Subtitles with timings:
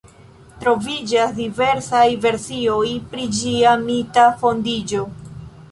[0.61, 5.07] Troviĝas diversaj versioj pri ĝia mita fondiĝo.